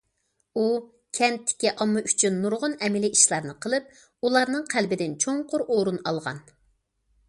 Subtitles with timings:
[0.59, 0.63] ئۇ
[1.17, 3.95] كەنتتىكى ئامما ئۈچۈن نۇرغۇن ئەمەلىي ئىشلارنى قىلىپ،
[4.27, 6.47] ئۇلارنىڭ قەلبىدىن چوڭقۇر ئورۇن ئالغان.